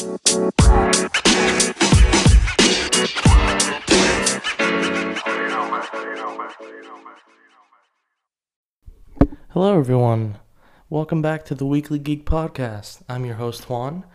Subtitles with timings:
[0.00, 0.16] Hello,
[9.78, 10.38] everyone.
[10.88, 13.02] Welcome back to the Weekly Geek Podcast.
[13.10, 14.06] I'm your host, Juan.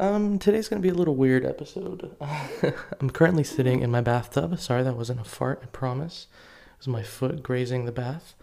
[0.00, 2.16] Um, today's gonna be a little weird episode.
[2.98, 4.58] I'm currently sitting in my bathtub.
[4.58, 5.60] Sorry, that wasn't a fart.
[5.62, 6.26] I promise.
[6.70, 8.34] It was my foot grazing the bath.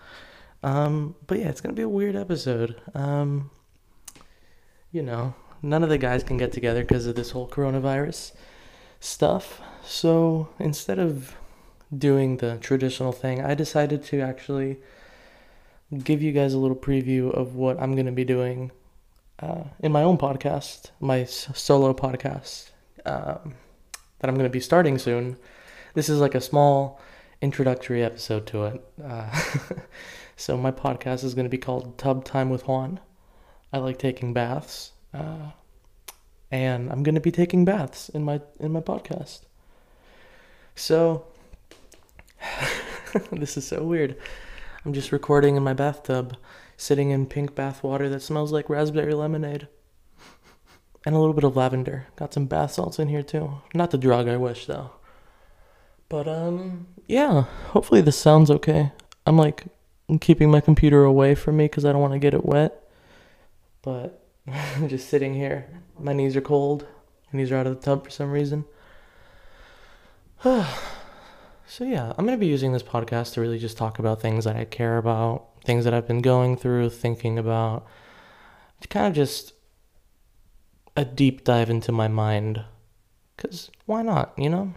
[0.61, 2.79] Um, but yeah, it's gonna be a weird episode.
[2.93, 3.49] Um,
[4.91, 8.33] you know, none of the guys can get together because of this whole coronavirus
[8.99, 9.61] stuff.
[9.83, 11.35] So instead of
[11.95, 14.77] doing the traditional thing, I decided to actually
[16.03, 18.71] give you guys a little preview of what I'm going to be doing
[19.39, 22.71] uh, in my own podcast, my solo podcast
[23.05, 23.55] um,
[24.19, 25.37] that I'm going to be starting soon.
[25.93, 26.99] This is like a small
[27.41, 28.85] introductory episode to it.
[29.03, 29.41] Uh,
[30.35, 32.99] so my podcast is going to be called Tub Time with Juan.
[33.71, 35.51] I like taking baths, uh,
[36.51, 39.41] and I'm to be taking baths in my in my podcast.
[40.75, 41.25] So
[43.31, 44.15] this is so weird.
[44.85, 46.37] I'm just recording in my bathtub,
[46.77, 49.67] sitting in pink bath water that smells like raspberry lemonade.
[51.05, 52.07] And a little bit of lavender.
[52.15, 53.61] Got some bath salts in here too.
[53.73, 54.91] Not the drug, I wish though.
[56.07, 58.91] But um yeah, hopefully this sounds okay.
[59.25, 59.65] I'm like
[60.21, 62.83] keeping my computer away from me cuz I don't want to get it wet.
[63.81, 64.18] But
[64.87, 65.67] just sitting here.
[65.99, 66.87] My knees are cold.
[67.31, 68.65] My knees are out of the tub for some reason.
[71.71, 74.55] So yeah, I'm gonna be using this podcast to really just talk about things that
[74.55, 77.85] I care about, things that I've been going through, thinking about,
[78.81, 79.53] to kind of just
[80.97, 82.63] a deep dive into my mind,
[83.37, 84.73] cause why not, you know?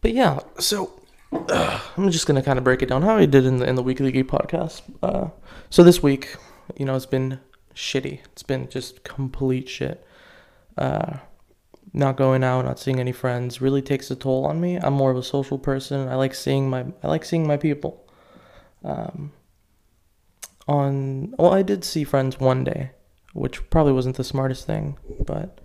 [0.00, 0.90] But yeah, so
[1.32, 3.82] I'm just gonna kind of break it down how I did in the in the
[3.82, 4.80] weekly geek podcast.
[5.02, 5.28] Uh,
[5.68, 6.34] so this week,
[6.78, 7.40] you know, it's been
[7.74, 8.20] shitty.
[8.32, 10.04] It's been just complete shit.
[10.76, 11.18] Uh,
[11.92, 14.76] not going out, not seeing any friends really takes a toll on me.
[14.76, 16.08] I'm more of a social person.
[16.08, 18.06] I like seeing my I like seeing my people.
[18.84, 19.32] Um,
[20.68, 22.92] on well, I did see friends one day,
[23.32, 25.58] which probably wasn't the smartest thing, but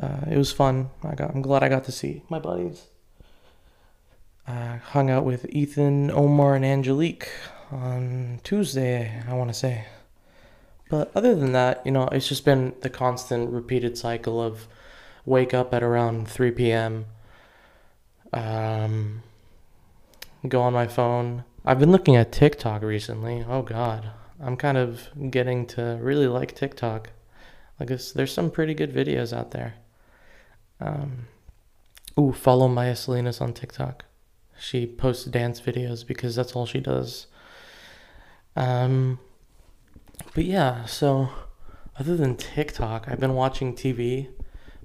[0.00, 0.90] uh, it was fun.
[1.02, 2.86] I got I'm glad I got to see my buddies.
[4.46, 7.28] I hung out with Ethan, Omar, and Angelique
[7.70, 9.22] on Tuesday.
[9.28, 9.86] I want to say.
[10.92, 14.68] But other than that, you know, it's just been the constant repeated cycle of
[15.24, 17.06] wake up at around 3 p.m.
[18.30, 19.22] Um,
[20.46, 21.44] go on my phone.
[21.64, 23.42] I've been looking at TikTok recently.
[23.48, 27.08] Oh God, I'm kind of getting to really like TikTok.
[27.80, 29.76] Like this, there's some pretty good videos out there.
[30.78, 31.26] Um,
[32.20, 34.04] ooh, follow Maya Salinas on TikTok.
[34.60, 37.28] She posts dance videos because that's all she does.
[38.56, 39.20] Um,
[40.34, 41.30] but yeah, so
[41.98, 44.28] other than TikTok, I've been watching TV.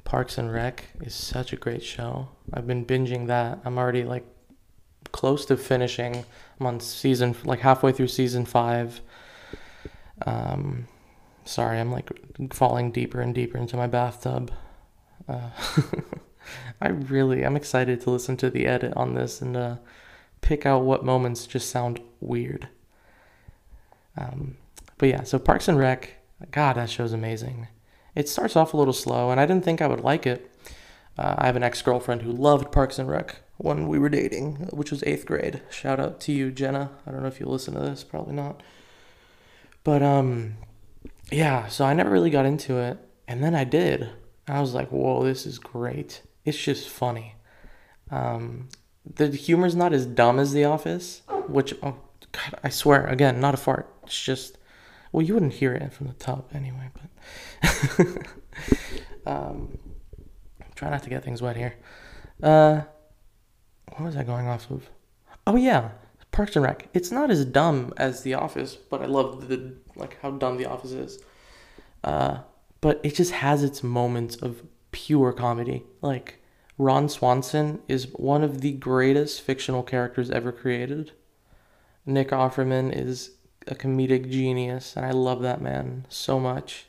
[0.03, 2.29] Parks and Rec is such a great show.
[2.53, 3.59] I've been binging that.
[3.65, 4.25] I'm already like
[5.11, 6.25] close to finishing.
[6.59, 9.01] I'm on season like halfway through season five.
[10.25, 10.87] Um,
[11.43, 12.09] sorry, I'm like
[12.53, 14.51] falling deeper and deeper into my bathtub.
[15.27, 15.49] Uh,
[16.81, 19.75] I really, I'm excited to listen to the edit on this and uh,
[20.41, 22.69] pick out what moments just sound weird.
[24.17, 24.57] Um,
[24.97, 26.17] but yeah, so Parks and Rec,
[26.51, 27.67] God, that show's amazing.
[28.15, 30.51] It starts off a little slow, and I didn't think I would like it.
[31.17, 34.69] Uh, I have an ex girlfriend who loved Parks and Rec when we were dating,
[34.71, 35.61] which was eighth grade.
[35.69, 36.91] Shout out to you, Jenna.
[37.05, 38.61] I don't know if you listen to this, probably not.
[39.83, 40.57] But um,
[41.31, 41.67] yeah.
[41.67, 42.97] So I never really got into it,
[43.27, 44.09] and then I did.
[44.47, 46.21] I was like, "Whoa, this is great!
[46.45, 47.35] It's just funny."
[48.11, 48.69] Um,
[49.15, 51.95] the humor's not as dumb as The Office, which oh
[52.31, 53.93] God, I swear again, not a fart.
[54.03, 54.56] It's just
[55.17, 58.07] well, you wouldn't hear it from the top anyway, but
[59.25, 59.79] um,
[60.75, 61.73] try not to get things wet here.
[62.43, 62.81] Uh,
[63.93, 64.91] what was I going off of?
[65.47, 65.89] Oh yeah,
[66.29, 66.89] Parks and Rec.
[66.93, 70.67] It's not as dumb as The Office, but I love the like how dumb The
[70.67, 71.19] Office is.
[72.03, 72.41] Uh,
[72.79, 74.61] but it just has its moments of
[74.91, 75.81] pure comedy.
[75.99, 76.43] Like
[76.77, 81.13] Ron Swanson is one of the greatest fictional characters ever created.
[82.05, 83.31] Nick Offerman is
[83.67, 86.85] a comedic genius, and I love that man so much.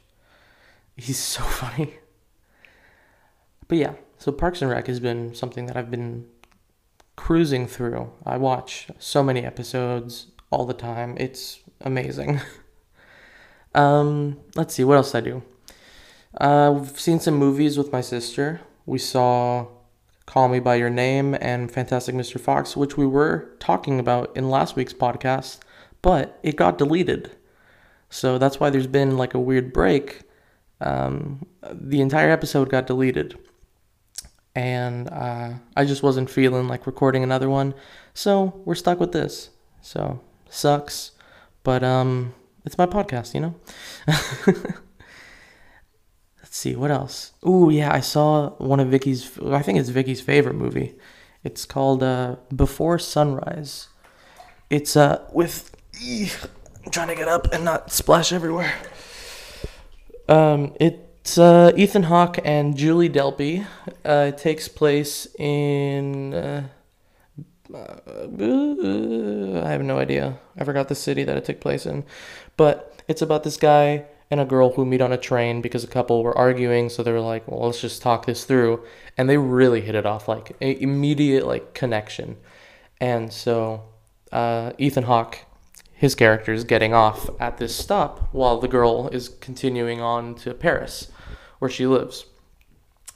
[0.96, 1.94] He's so funny.
[3.66, 6.26] But yeah, so Parks and Rec has been something that I've been
[7.16, 8.10] cruising through.
[8.24, 11.16] I watch so many episodes all the time.
[11.18, 12.40] It's amazing.
[13.74, 15.42] um, let's see, what else I do?
[16.40, 18.60] Uh, we've seen some movies with my sister.
[18.86, 19.66] We saw
[20.26, 22.40] Call Me By Your Name and Fantastic Mr.
[22.40, 25.58] Fox, which we were talking about in last week's podcast,
[26.08, 27.30] but it got deleted.
[28.08, 30.22] So that's why there's been like a weird break.
[30.80, 33.38] um, the entire episode got deleted.
[34.54, 37.74] And uh, I just wasn't feeling like recording another one.
[38.14, 39.50] So we're stuck with this.
[39.82, 41.10] So sucks.
[41.62, 42.32] But um,
[42.64, 43.54] it's my podcast, you know?
[46.42, 47.32] Let's see, what else?
[47.46, 50.94] Ooh, yeah, I saw one of Vicky's, I think it's Vicky's favorite movie.
[51.44, 53.88] It's called uh, Before Sunrise.
[54.70, 55.67] It's uh, with.
[56.00, 58.72] I'm trying to get up and not splash everywhere.
[60.28, 63.66] Um, it's uh, Ethan Hawke and Julie Delpy.
[64.04, 66.34] Uh, it takes place in.
[66.34, 66.68] Uh,
[67.74, 70.38] uh, I have no idea.
[70.56, 72.04] I forgot the city that it took place in.
[72.56, 75.88] But it's about this guy and a girl who meet on a train because a
[75.88, 76.88] couple were arguing.
[76.90, 78.84] So they were like, well, let's just talk this through.
[79.16, 82.36] And they really hit it off like immediate like connection.
[83.00, 83.82] And so
[84.32, 85.38] uh, Ethan Hawke,
[85.98, 90.54] his character is getting off at this stop while the girl is continuing on to
[90.54, 91.10] Paris,
[91.58, 92.24] where she lives.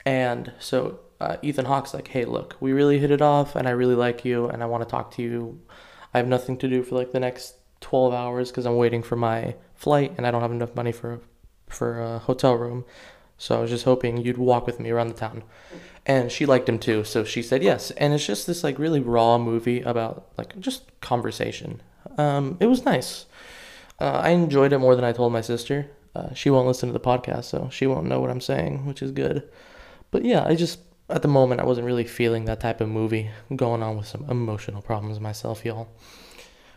[0.05, 3.71] And so uh, Ethan Hawke's like, hey, look, we really hit it off, and I
[3.71, 5.61] really like you, and I want to talk to you.
[6.13, 9.15] I have nothing to do for like the next 12 hours because I'm waiting for
[9.15, 11.21] my flight, and I don't have enough money for
[11.69, 12.85] for a hotel room.
[13.39, 15.45] So I was just hoping you'd walk with me around the town.
[16.05, 17.93] And she liked him too, so she said yes.
[17.93, 21.81] And it's just this like really raw movie about like just conversation.
[22.19, 23.27] Um, it was nice.
[24.01, 25.91] Uh, I enjoyed it more than I told my sister.
[26.15, 29.03] Uh, she won't listen to the podcast, so she won't know what I'm saying, which
[29.03, 29.49] is good.
[30.11, 33.31] But yeah, I just at the moment I wasn't really feeling that type of movie.
[33.55, 35.89] Going on with some emotional problems myself, y'all.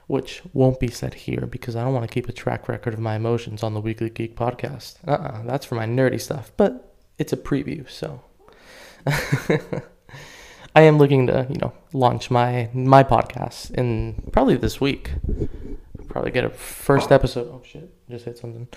[0.08, 3.00] Which won't be said here because I don't want to keep a track record of
[3.00, 4.98] my emotions on the Weekly Geek podcast.
[5.08, 6.52] Uh uh-uh, that's for my nerdy stuff.
[6.58, 8.22] But it's a preview, so
[10.76, 15.14] I am looking to, you know, launch my my podcast in probably this week.
[16.10, 17.48] Probably get a first episode.
[17.48, 18.68] Oh shit, just hit something.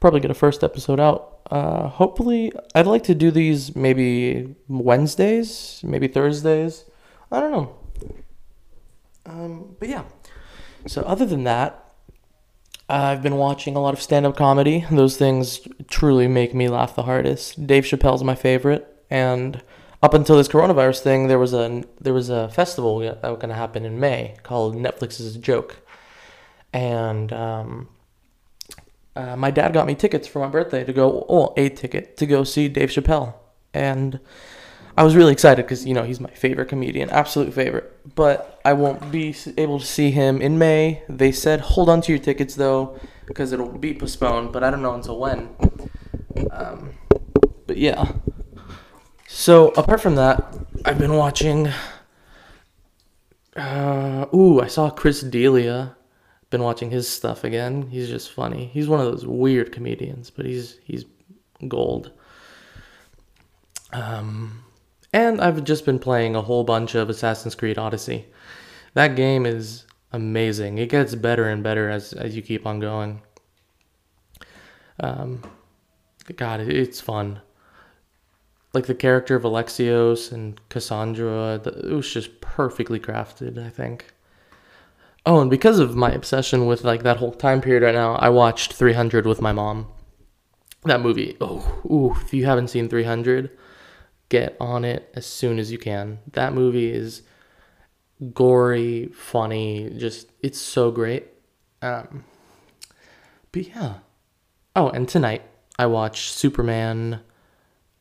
[0.00, 1.40] Probably get a first episode out.
[1.50, 6.86] Uh, hopefully, I'd like to do these maybe Wednesdays, maybe Thursdays.
[7.30, 7.76] I don't know.
[9.26, 10.04] Um, but yeah.
[10.86, 11.92] So other than that,
[12.88, 14.84] I've been watching a lot of stand-up comedy.
[14.90, 17.66] Those things truly make me laugh the hardest.
[17.66, 19.62] Dave Chappelle's my favorite, and
[20.02, 23.50] up until this coronavirus thing, there was a there was a festival that was going
[23.50, 25.76] to happen in May called Netflix's Joke,
[26.72, 27.88] and um,
[29.14, 32.26] uh, my dad got me tickets for my birthday to go, oh, a ticket to
[32.26, 33.34] go see Dave Chappelle,
[33.72, 34.18] and
[34.96, 37.96] I was really excited because you know he's my favorite comedian, absolute favorite.
[38.16, 41.04] But I won't be able to see him in May.
[41.08, 44.82] They said hold on to your tickets though, because it'll be postponed, but I don't
[44.82, 45.50] know until when.
[46.50, 46.94] Um,
[47.68, 48.10] but yeah.
[49.34, 51.68] So apart from that, I've been watching.
[53.56, 55.96] Uh, ooh, I saw Chris D'Elia.
[56.50, 57.88] Been watching his stuff again.
[57.88, 58.66] He's just funny.
[58.66, 61.06] He's one of those weird comedians, but he's he's
[61.66, 62.12] gold.
[63.92, 64.62] Um,
[65.14, 68.26] and I've just been playing a whole bunch of Assassin's Creed Odyssey.
[68.94, 70.76] That game is amazing.
[70.76, 73.22] It gets better and better as as you keep on going.
[75.00, 75.42] Um,
[76.36, 77.40] God, it's fun
[78.72, 84.06] like the character of Alexios and Cassandra, it was just perfectly crafted, I think.
[85.24, 88.28] Oh, and because of my obsession with like that whole time period right now, I
[88.30, 89.86] watched 300 with my mom.
[90.84, 93.50] That movie, oh, ooh, if you haven't seen 300,
[94.30, 96.18] get on it as soon as you can.
[96.32, 97.22] That movie is
[98.34, 101.28] gory, funny, just it's so great.
[101.82, 102.24] Um,
[103.52, 103.94] but yeah.
[104.74, 105.42] Oh, and tonight
[105.78, 107.20] I watched Superman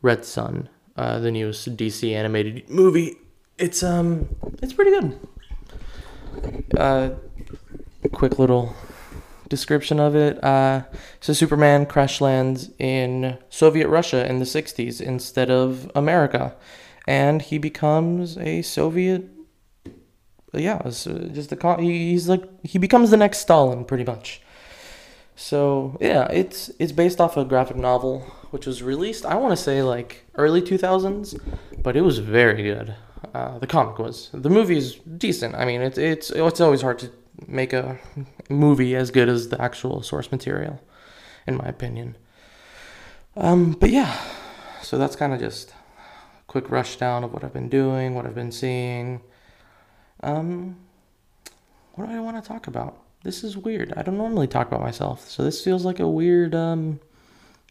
[0.01, 3.17] Red Sun, uh, the newest DC animated movie.
[3.58, 5.20] It's um, it's pretty good.
[6.75, 7.10] Uh,
[8.12, 8.75] quick little
[9.50, 10.43] description of it.
[10.43, 10.84] Uh,
[11.20, 16.55] so Superman crash lands in Soviet Russia in the '60s instead of America,
[17.08, 19.29] and he becomes a Soviet.
[20.53, 24.41] Yeah, just a he's like he becomes the next Stalin, pretty much.
[25.36, 29.62] So yeah, it's it's based off a graphic novel which was released, I want to
[29.62, 31.39] say like early 2000s,
[31.81, 32.96] but it was very good.
[33.34, 34.29] Uh, the comic was.
[34.34, 35.55] The movie is decent.
[35.55, 37.12] I mean, it's it's it's always hard to
[37.48, 37.98] make a
[38.50, 40.81] movie as good as the actual source material,
[41.48, 42.17] in my opinion.
[43.38, 44.20] Um, but yeah,
[44.81, 48.25] so that's kind of just a quick rush down of what I've been doing, what
[48.25, 49.22] I've been seeing.
[50.22, 50.77] Um,
[51.93, 52.98] what do I want to talk about?
[53.24, 53.93] This is weird.
[53.96, 57.00] I don't normally talk about myself, so this feels like a weird um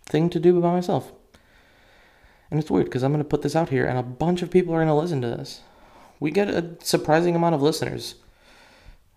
[0.06, 1.12] thing to do by myself.
[2.50, 4.50] And it's weird because I'm going to put this out here and a bunch of
[4.50, 5.60] people are going to listen to this.
[6.18, 8.16] We get a surprising amount of listeners.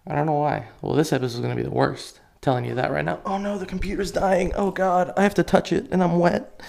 [0.07, 0.67] I don't know why.
[0.81, 3.21] Well, this episode is going to be the worst telling you that right now.
[3.25, 4.51] Oh no, the computer's dying.
[4.55, 6.61] Oh god, I have to touch it and I'm wet.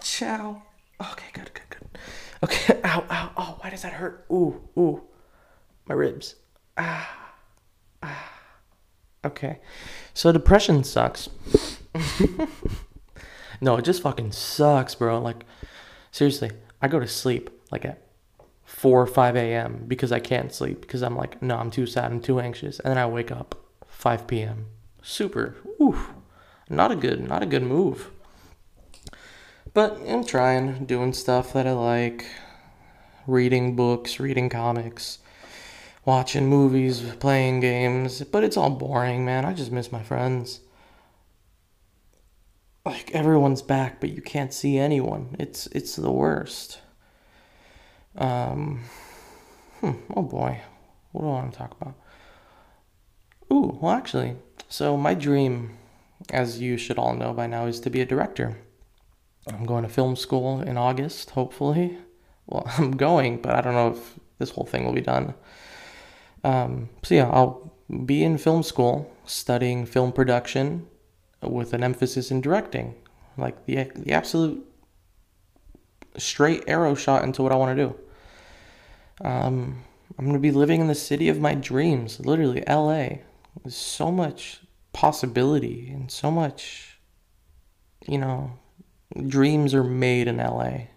[0.00, 0.62] Ciao.
[1.00, 1.98] Okay, good, good, good.
[2.42, 4.26] Okay, ow, ow, oh, why does that hurt?
[4.30, 5.02] Ooh, ooh,
[5.86, 6.34] my ribs.
[6.76, 7.34] Ah,
[8.02, 8.32] ah.
[9.24, 9.60] Okay,
[10.14, 11.28] so depression sucks.
[13.60, 15.20] no, it just fucking sucks, bro.
[15.20, 15.44] Like,
[16.10, 16.50] seriously,
[16.80, 18.02] I go to sleep like at
[18.64, 19.84] 4 or 5 a.m.
[19.86, 22.78] because I can't sleep because I'm like, no, I'm too sad, I'm too anxious.
[22.80, 23.54] And then I wake up
[23.86, 24.66] 5 p.m.
[25.02, 25.56] Super.
[25.80, 26.10] Oof.
[26.68, 28.10] Not a good, not a good move.
[29.72, 32.26] But I'm trying, doing stuff that I like,
[33.26, 35.18] reading books, reading comics,
[36.04, 39.44] watching movies, playing games, but it's all boring, man.
[39.44, 40.60] I just miss my friends.
[42.86, 45.34] Like everyone's back, but you can't see anyone.
[45.40, 46.78] It's it's the worst.
[48.16, 48.84] Um,
[49.80, 50.60] hmm, oh boy,
[51.10, 51.94] what do I want to talk about?
[53.52, 54.36] Ooh, well, actually,
[54.68, 55.76] so my dream,
[56.30, 58.56] as you should all know by now, is to be a director.
[59.48, 61.98] I'm going to film school in August, hopefully.
[62.46, 65.34] Well, I'm going, but I don't know if this whole thing will be done.
[66.44, 67.72] Um, so, yeah, I'll
[68.04, 70.86] be in film school studying film production
[71.42, 72.94] with an emphasis in directing.
[73.36, 74.66] Like the, the absolute
[76.16, 77.96] straight arrow shot into what I want to do.
[79.26, 79.82] Um,
[80.18, 83.18] I'm going to be living in the city of my dreams, literally LA.
[83.62, 84.60] There's so much
[84.92, 86.98] possibility and so much,
[88.06, 88.52] you know,
[89.26, 90.88] dreams are made in LA.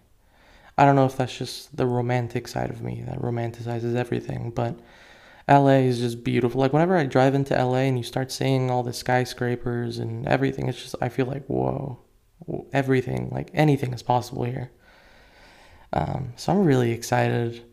[0.78, 4.78] I don't know if that's just the romantic side of me that romanticizes everything, but
[5.50, 6.60] LA is just beautiful.
[6.60, 10.68] Like whenever I drive into LA and you start seeing all the skyscrapers and everything,
[10.68, 11.98] it's just I feel like whoa,
[12.72, 14.70] everything like anything is possible here.
[15.92, 17.64] Um, so I'm really excited,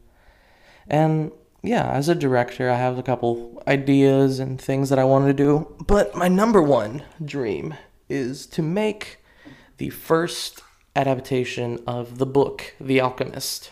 [0.88, 1.31] and
[1.62, 5.34] yeah, as a director, I have a couple ideas and things that I want to
[5.34, 5.75] do.
[5.86, 7.75] But my number one dream
[8.10, 9.19] is to make
[9.77, 10.63] the first
[10.96, 13.69] adaptation of the book, The Alchemist,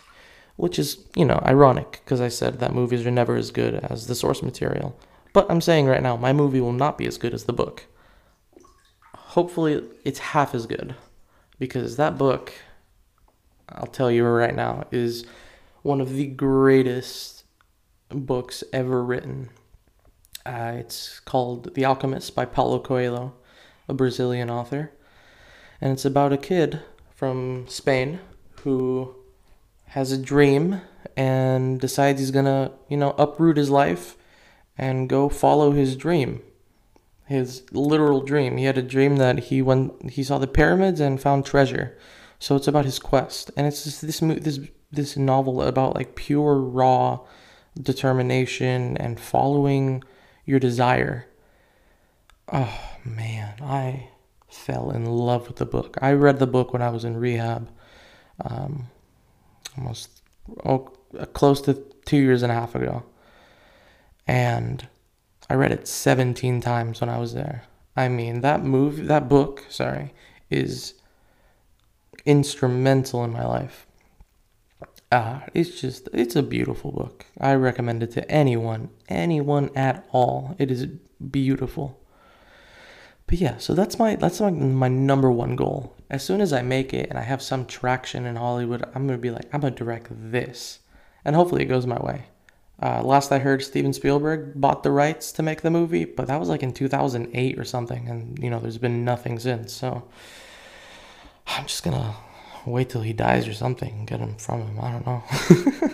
[0.56, 4.06] which is, you know, ironic because I said that movies are never as good as
[4.06, 4.98] the source material.
[5.32, 7.84] But I'm saying right now, my movie will not be as good as the book.
[9.14, 10.94] Hopefully, it's half as good
[11.58, 12.54] because that book,
[13.68, 15.26] I'll tell you right now, is
[15.82, 17.44] one of the greatest
[18.08, 19.50] books ever written.
[20.46, 23.34] Uh, it's called The Alchemist by Paulo Coelho,
[23.88, 24.92] a Brazilian author.
[25.80, 26.80] And it's about a kid
[27.14, 28.20] from Spain
[28.62, 29.14] who
[29.96, 30.82] has a dream
[31.16, 34.14] and decides he's gonna, you know, uproot his life
[34.76, 36.42] and go follow his dream.
[37.24, 38.58] His literal dream.
[38.58, 41.96] He had a dream that he went he saw the pyramids and found treasure.
[42.38, 43.50] So it's about his quest.
[43.56, 44.60] And it's just this this
[44.92, 47.20] this novel about like pure raw
[47.80, 50.04] determination and following
[50.44, 51.26] your desire.
[52.52, 54.10] Oh man, I
[54.46, 55.96] fell in love with the book.
[56.02, 57.70] I read the book when I was in rehab,
[58.44, 58.88] um,
[59.76, 60.22] almost
[60.64, 60.90] oh,
[61.32, 63.04] close to two years and a half ago.
[64.26, 64.86] And
[65.48, 67.64] I read it 17 times when I was there.
[67.96, 70.12] I mean, that movie, that book, sorry,
[70.50, 70.94] is
[72.24, 73.86] instrumental in my life.
[75.12, 77.26] Uh, it's just, it's a beautiful book.
[77.40, 80.56] I recommend it to anyone, anyone at all.
[80.58, 80.86] It is
[81.30, 82.00] beautiful.
[83.26, 85.95] But yeah, so that's my that's my, my number one goal.
[86.08, 89.18] As soon as I make it and I have some traction in Hollywood, I'm gonna
[89.18, 90.80] be like, I'm gonna direct this,
[91.24, 92.26] and hopefully it goes my way.
[92.80, 96.38] Uh, last I heard, Steven Spielberg bought the rights to make the movie, but that
[96.38, 99.72] was like in 2008 or something, and you know, there's been nothing since.
[99.72, 100.06] So
[101.46, 102.14] I'm just gonna
[102.66, 104.78] wait till he dies or something, and get him from him.
[104.80, 105.92] I don't know.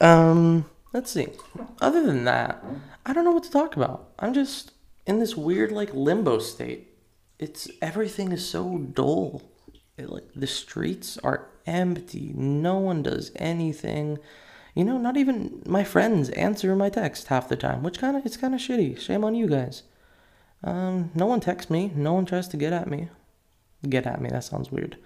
[0.00, 1.28] um, let's see.
[1.80, 2.64] Other than that,
[3.04, 4.12] I don't know what to talk about.
[4.18, 4.72] I'm just
[5.06, 6.93] in this weird like limbo state.
[7.38, 9.42] It's everything is so dull.
[9.96, 12.32] It, like the streets are empty.
[12.34, 14.18] No one does anything.
[14.74, 18.26] You know, not even my friends answer my text half the time, which kind of
[18.26, 18.98] it's kind of shitty.
[18.98, 19.84] Shame on you guys.
[20.64, 21.92] Um, no one texts me.
[21.94, 23.08] No one tries to get at me.
[23.88, 24.30] Get at me.
[24.30, 24.96] That sounds weird.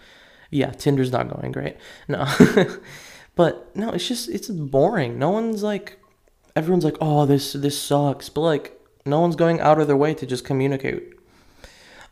[0.51, 1.77] Yeah, Tinder's not going great.
[2.07, 2.27] No.
[3.35, 5.19] but no, it's just it's boring.
[5.19, 5.99] No one's like
[6.57, 10.15] everyone's like, "Oh, this this sucks." But like no one's going out of their way
[10.15, 11.18] to just communicate.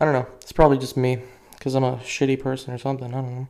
[0.01, 0.27] I don't know.
[0.41, 1.23] It's probably just me
[1.53, 3.13] because I'm a shitty person or something.
[3.15, 3.49] I don't know.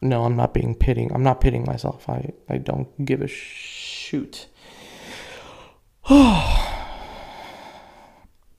[0.00, 1.12] No, I'm not being pitting.
[1.14, 2.08] I'm not pitting myself.
[2.08, 4.48] I, I don't give a shoot.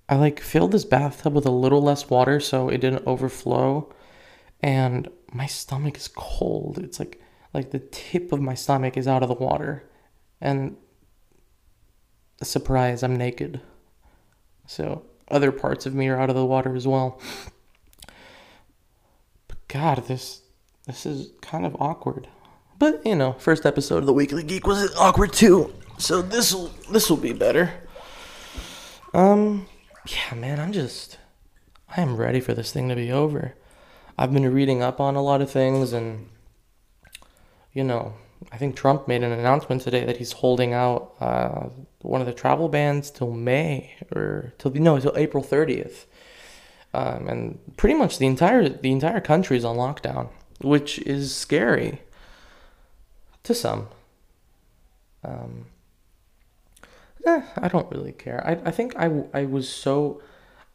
[0.08, 3.94] I like filled this bathtub with a little less water so it didn't overflow
[4.62, 6.80] and my stomach is cold.
[6.80, 7.22] It's like
[7.54, 9.90] like the tip of my stomach is out of the water
[10.42, 10.78] and
[12.42, 13.62] surprise, I'm naked.
[14.68, 17.20] So other parts of me are out of the water as well.
[19.48, 20.42] But God, this
[20.86, 22.28] this is kind of awkward.
[22.78, 25.74] But you know, first episode of the Weekly Geek was awkward too.
[25.98, 27.72] So this will this will be better.
[29.14, 29.68] Um,
[30.08, 31.18] yeah, man, I'm just
[31.96, 33.56] I am ready for this thing to be over.
[34.18, 36.30] I've been reading up on a lot of things, and
[37.74, 38.14] you know,
[38.56, 41.68] I think Trump made an announcement today that he's holding out uh,
[42.04, 46.06] one of the travel bans till May or till no till April 30th,
[46.94, 50.30] um, and pretty much the entire the entire country is on lockdown,
[50.62, 52.02] which is scary
[53.44, 53.90] to some.
[55.22, 55.66] Um,
[57.26, 58.42] eh, I don't really care.
[58.48, 60.22] I, I think I, I was so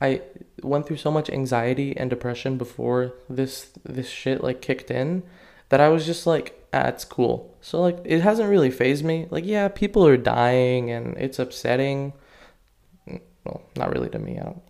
[0.03, 0.21] I
[0.63, 5.23] went through so much anxiety and depression before this this shit like kicked in
[5.71, 7.57] that I was just like, ah, it's cool.
[7.61, 9.27] So like it hasn't really phased me.
[9.31, 12.13] Like yeah, people are dying and it's upsetting.
[13.45, 14.39] Well, not really to me.
[14.39, 14.63] I don't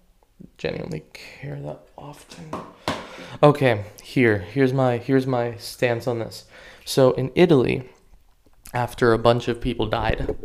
[0.59, 2.51] genuinely care that often.
[3.43, 4.39] Okay, here.
[4.39, 6.47] Here's my here's my stance on this.
[6.85, 7.89] So in Italy,
[8.75, 10.37] after a bunch of people died,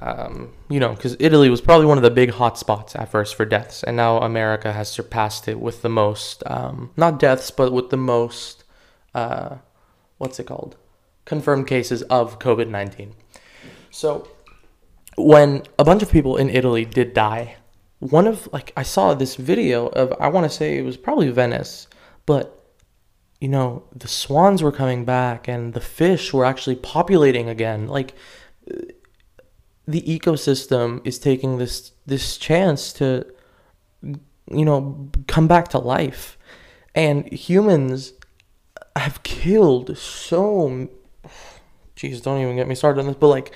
[0.00, 3.44] um, you know, because Italy was probably one of the big hotspots at first for
[3.44, 7.90] deaths, and now America has surpassed it with the most, um, not deaths, but with
[7.90, 8.64] the most,
[9.14, 9.56] uh,
[10.18, 10.76] what's it called?
[11.28, 13.14] Confirmed cases of COVID 19.
[13.90, 14.26] So,
[15.16, 17.56] when a bunch of people in Italy did die,
[17.98, 21.28] one of, like, I saw this video of, I want to say it was probably
[21.30, 21.86] Venice,
[22.24, 22.54] but
[23.40, 27.86] you know, the swans were coming back and the fish were actually populating again.
[27.86, 28.14] Like,
[29.86, 33.26] the ecosystem is taking this this chance to
[34.02, 36.38] you know come back to life
[36.94, 38.12] and humans
[38.96, 40.88] have killed so
[41.96, 43.52] jeez don't even get me started on this but like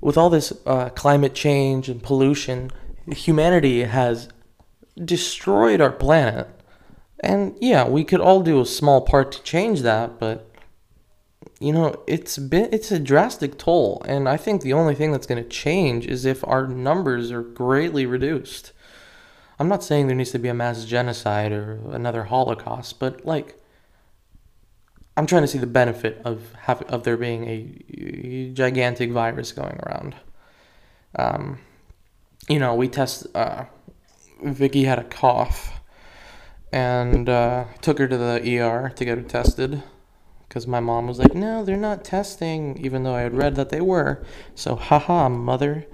[0.00, 2.70] with all this uh, climate change and pollution
[3.06, 4.28] humanity has
[5.04, 6.48] destroyed our planet
[7.20, 10.48] and yeah we could all do a small part to change that but
[11.62, 15.28] you know, it's been it's a drastic toll, and I think the only thing that's
[15.28, 18.72] going to change is if our numbers are greatly reduced.
[19.60, 23.61] I'm not saying there needs to be a mass genocide or another Holocaust, but like
[25.16, 29.78] I'm trying to see the benefit of have, of there being a, gigantic virus going
[29.86, 30.14] around.
[31.16, 31.58] Um,
[32.48, 33.26] you know, we test.
[33.34, 33.66] Uh,
[34.42, 35.80] Vicky had a cough,
[36.72, 39.82] and uh, took her to the ER to get her tested
[40.52, 43.70] because my mom was like, no, they're not testing, even though I had read that
[43.70, 44.22] they were.
[44.54, 45.86] So, haha, mother.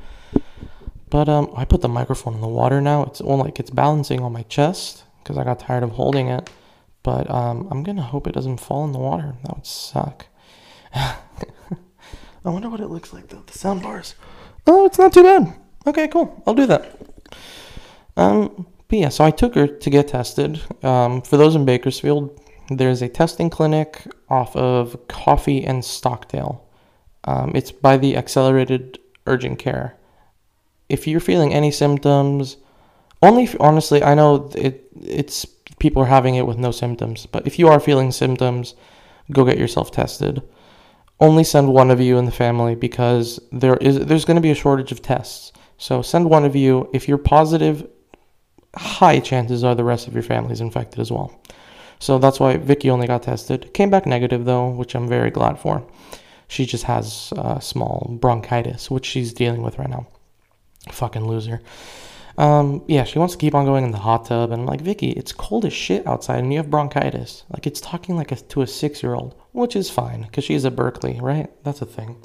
[1.11, 3.05] But um, I put the microphone in the water now.
[3.05, 6.51] It's only like it's balancing on my chest because I got tired of holding it.
[7.09, 9.35] But um, I'm gonna hope it doesn't fall in the water.
[9.43, 10.27] That would suck.
[10.95, 11.17] I
[12.45, 13.43] wonder what it looks like though.
[13.47, 14.15] The sound bars.
[14.67, 15.55] Oh, it's not too bad.
[15.87, 16.43] Okay, cool.
[16.47, 17.01] I'll do that.
[18.19, 20.61] Um, but yeah, so I took her to get tested.
[20.83, 26.63] Um, for those in Bakersfield, there's a testing clinic off of Coffee and Stockdale.
[27.25, 29.97] Um, it's by the Accelerated Urgent Care.
[30.91, 32.59] If you're feeling any symptoms,
[33.23, 35.47] only if, honestly, I know it it's
[35.79, 38.75] people are having it with no symptoms, but if you are feeling symptoms,
[39.33, 40.43] go get yourself tested.
[41.21, 44.51] Only send one of you in the family because there is there's going to be
[44.51, 45.53] a shortage of tests.
[45.77, 46.89] So send one of you.
[46.93, 47.89] If you're positive,
[48.77, 51.41] high chances are the rest of your family is infected as well.
[51.99, 53.73] So that's why Vicky only got tested.
[53.75, 55.85] Came back negative though, which I'm very glad for.
[56.47, 60.07] She just has uh, small bronchitis, which she's dealing with right now.
[60.91, 61.61] Fucking loser.
[62.39, 64.81] Um, yeah, she wants to keep on going in the hot tub, and I'm like,
[64.81, 67.43] Vicky, it's cold as shit outside, and you have bronchitis.
[67.51, 70.65] Like, it's talking like a, to a six year old, which is fine, because she's
[70.65, 71.51] at Berkeley, right?
[71.65, 72.17] That's a thing.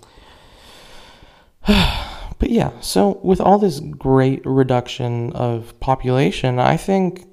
[1.67, 7.25] but yeah, so with all this great reduction of population, I think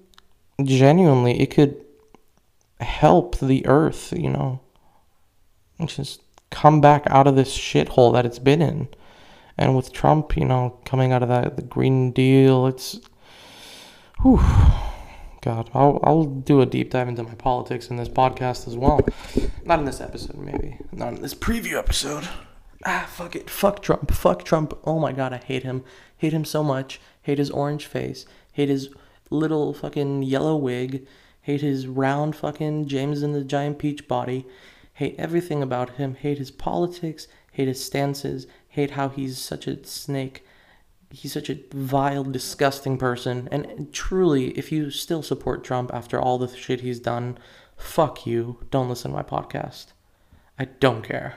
[0.64, 1.84] genuinely it could
[2.80, 4.58] help the earth, you know,
[5.84, 8.88] just come back out of this shithole that it's been in.
[9.60, 12.98] And with Trump, you know, coming out of that the Green Deal, it's,
[14.22, 14.40] whew,
[15.42, 19.00] God, I'll I'll do a deep dive into my politics in this podcast as well.
[19.64, 20.78] Not in this episode, maybe.
[20.92, 22.28] Not in this preview episode.
[22.84, 23.48] Ah, fuck it.
[23.48, 24.10] Fuck Trump.
[24.10, 24.76] Fuck Trump.
[24.84, 25.84] Oh my God, I hate him.
[26.16, 27.00] Hate him so much.
[27.22, 28.24] Hate his orange face.
[28.52, 28.88] Hate his
[29.30, 31.06] little fucking yellow wig
[31.42, 34.46] hate his round fucking James and the Giant Peach body,
[34.94, 39.84] hate everything about him, hate his politics, hate his stances, hate how he's such a
[39.84, 40.44] snake.
[41.10, 43.48] He's such a vile, disgusting person.
[43.50, 47.36] And truly, if you still support Trump after all the shit he's done,
[47.76, 48.58] fuck you.
[48.70, 49.86] Don't listen to my podcast.
[50.58, 51.34] I don't care.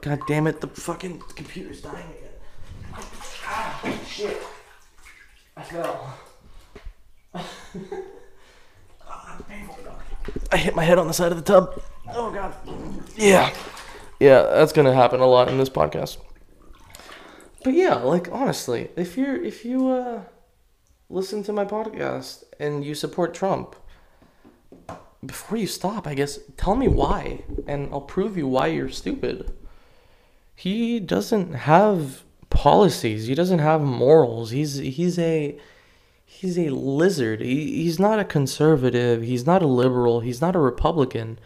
[0.00, 3.04] God damn it, the fucking computer's dying again.
[3.46, 4.36] Ah, shit.
[5.56, 6.18] I fell.
[10.52, 11.80] I hit my head on the side of the tub.
[12.12, 12.54] Oh god.
[13.16, 13.52] Yeah.
[14.20, 16.18] Yeah, that's gonna happen a lot in this podcast.
[17.64, 20.22] But yeah, like honestly, if you're if you uh
[21.08, 23.74] listen to my podcast and you support Trump,
[25.24, 29.56] before you stop, I guess tell me why and I'll prove you why you're stupid.
[30.54, 33.28] He doesn't have policies.
[33.28, 34.50] He doesn't have morals.
[34.50, 35.58] He's he's a
[36.26, 37.40] he's a lizard.
[37.40, 39.22] He, he's not a conservative.
[39.22, 40.20] He's not a liberal.
[40.20, 41.38] He's not a Republican.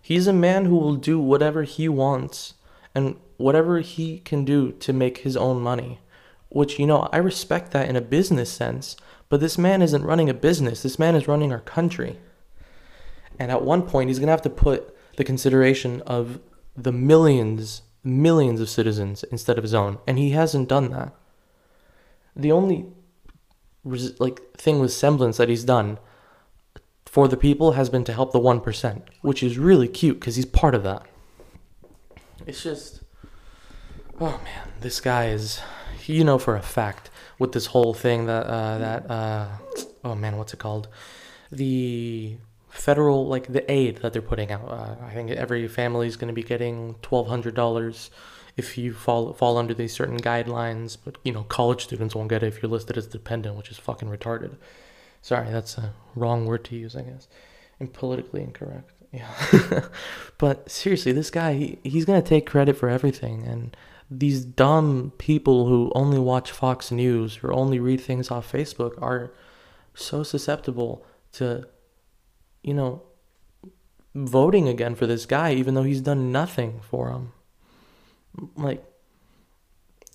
[0.00, 2.54] He's a man who will do whatever he wants
[2.94, 6.00] and whatever he can do to make his own money.
[6.48, 8.96] Which, you know, I respect that in a business sense,
[9.28, 10.82] but this man isn't running a business.
[10.82, 12.18] This man is running our country.
[13.38, 16.40] And at one point, he's going to have to put the consideration of
[16.76, 19.98] the millions, millions of citizens instead of his own.
[20.06, 21.12] And he hasn't done that.
[22.34, 22.86] The only
[24.18, 25.98] like thing with semblance that he's done
[27.04, 30.44] for the people has been to help the 1%, which is really cute because he's
[30.44, 31.02] part of that.
[32.46, 33.02] It's just,
[34.20, 35.60] oh man, this guy is,
[36.06, 39.48] you know, for a fact with this whole thing that, uh, that, uh,
[40.04, 40.88] oh man, what's it called?
[41.52, 42.36] The
[42.68, 44.68] federal, like the aid that they're putting out.
[44.68, 48.10] Uh, I think every family is going to be getting $1,200
[48.56, 50.96] if you fall fall under these certain guidelines.
[51.02, 53.78] But you know, college students won't get it if you're listed as dependent, which is
[53.78, 54.56] fucking retarded.
[55.22, 57.28] Sorry, that's a wrong word to use, I guess,
[57.80, 58.92] and politically incorrect.
[59.12, 59.88] Yeah,
[60.38, 63.76] but seriously, this guy he, he's gonna take credit for everything, and
[64.10, 69.32] these dumb people who only watch Fox News or only read things off Facebook are
[69.94, 71.66] so susceptible to,
[72.62, 73.02] you know,
[74.14, 77.32] voting again for this guy, even though he's done nothing for them
[78.56, 78.84] like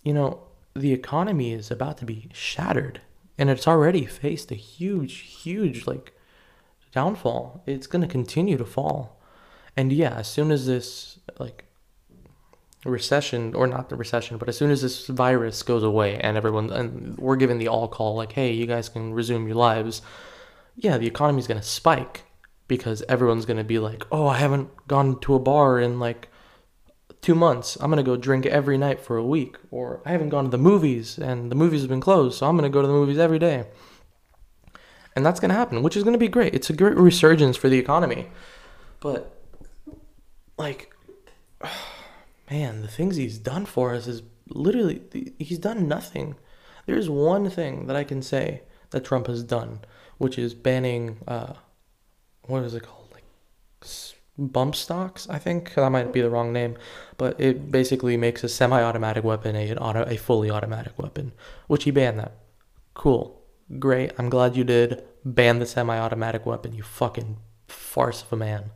[0.03, 0.41] you know
[0.75, 3.01] the economy is about to be shattered
[3.37, 6.13] and it's already faced a huge huge like
[6.91, 7.63] downfall.
[7.65, 9.21] It's going to continue to fall.
[9.77, 11.65] And yeah as soon as this like
[12.85, 16.71] recession or not the recession but as soon as this virus goes away and everyone
[16.71, 20.01] and we're given the all call like hey you guys can resume your lives
[20.75, 22.23] yeah the economy's going to spike
[22.67, 26.27] because everyone's going to be like oh i haven't gone to a bar in like
[27.21, 29.57] two months, I'm gonna go drink every night for a week.
[29.69, 32.55] Or I haven't gone to the movies and the movies have been closed, so I'm
[32.55, 33.65] gonna go to the movies every day.
[35.15, 36.53] And that's gonna happen, which is gonna be great.
[36.53, 38.29] It's a great resurgence for the economy.
[38.99, 39.35] But,
[40.57, 40.93] like,
[42.51, 45.01] man, the things he's done for us is literally,
[45.39, 46.35] he's done nothing.
[46.85, 49.79] There's one thing that I can say that Trump has done,
[50.17, 51.53] which is banning, uh,
[52.43, 53.07] what is it called?
[53.13, 53.23] Like,
[54.37, 55.73] bump stocks, I think.
[55.75, 56.75] That might be the wrong name.
[57.17, 61.31] But it basically makes a semi automatic weapon a, auto, a fully automatic weapon,
[61.67, 62.33] which he banned that.
[62.93, 63.41] Cool.
[63.79, 64.11] Great.
[64.17, 67.37] I'm glad you did ban the semi automatic weapon, you fucking
[67.67, 68.71] farce of a man.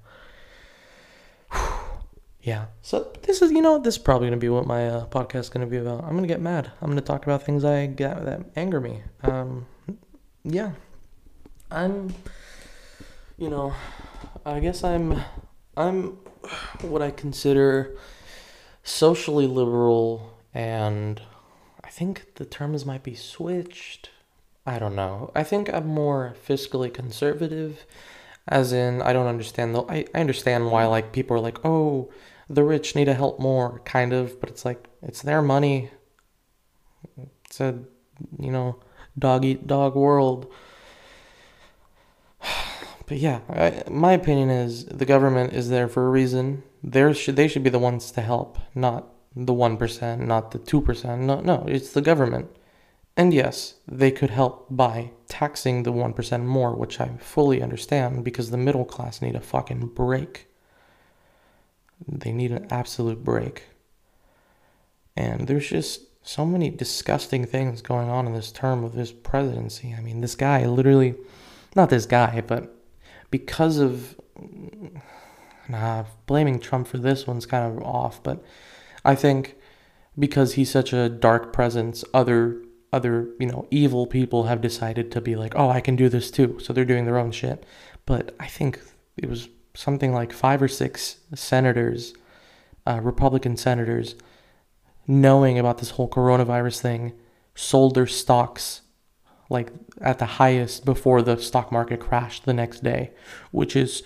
[2.45, 2.65] Yeah.
[2.83, 5.49] So this is, you know, this is probably to be what my uh, podcast is
[5.49, 6.03] to be about.
[6.03, 6.71] I'm to get mad.
[6.79, 9.01] I'm to talk about things I get that anger me.
[9.23, 9.65] Um,
[10.43, 10.73] yeah.
[11.71, 12.13] I'm,
[13.39, 13.73] you know,
[14.45, 15.23] I guess I'm
[15.75, 16.19] I'm
[16.81, 17.97] what I consider
[18.83, 21.19] socially liberal, and
[21.83, 24.11] I think the terms might be switched.
[24.67, 25.31] I don't know.
[25.33, 27.87] I think I'm more fiscally conservative,
[28.47, 29.87] as in I don't understand though.
[29.89, 32.11] I, I understand why like people are like, oh,
[32.49, 35.91] the rich need to help more, kind of, but it's like it's their money.
[37.45, 37.79] It's a
[38.39, 38.79] you know
[39.17, 40.51] dog eat dog world.
[43.07, 46.63] But yeah, I, my opinion is the government is there for a reason.
[46.81, 50.57] There should they should be the ones to help, not the one percent, not the
[50.57, 51.21] two percent.
[51.21, 52.49] No, no, it's the government.
[53.15, 58.23] And yes, they could help by taxing the one percent more, which I fully understand
[58.23, 60.47] because the middle class need a fucking break.
[62.07, 63.63] They need an absolute break.
[65.15, 69.93] And there's just so many disgusting things going on in this term of this presidency.
[69.97, 71.15] I mean, this guy literally,
[71.75, 72.75] not this guy, but
[73.29, 74.15] because of
[75.69, 78.43] nah, blaming Trump for this one's kind of off, but
[79.03, 79.55] I think
[80.17, 82.61] because he's such a dark presence, other
[82.93, 86.31] other, you know, evil people have decided to be like, "Oh, I can do this
[86.31, 87.65] too." So they're doing their own shit.
[88.05, 88.79] But I think
[89.17, 92.13] it was something like 5 or 6 senators,
[92.87, 94.15] uh, Republican senators
[95.07, 97.13] knowing about this whole coronavirus thing,
[97.53, 98.81] sold their stocks
[99.49, 103.11] like at the highest before the stock market crashed the next day,
[103.51, 104.03] which is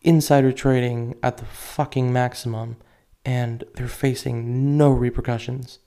[0.00, 2.76] insider trading at the fucking maximum,
[3.24, 5.78] and they're facing no repercussions.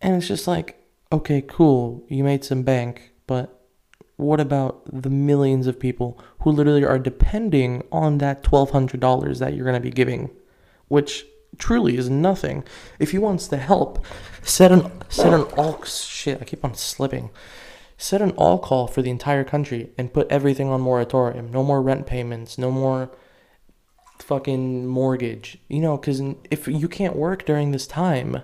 [0.00, 3.57] And it's just like, okay, cool, you made some bank, but
[4.18, 9.64] what about the millions of people who literally are depending on that $1,200 that you're
[9.64, 10.28] going to be giving,
[10.88, 11.24] which
[11.56, 12.64] truly is nothing.
[12.98, 14.04] If he wants to help,
[14.42, 16.42] set an set an all shit.
[16.42, 17.30] I keep on slipping.
[17.96, 21.50] Set an all call for the entire country and put everything on moratorium.
[21.52, 22.58] No more rent payments.
[22.58, 23.10] No more
[24.18, 25.58] fucking mortgage.
[25.68, 28.42] You know, because if you can't work during this time,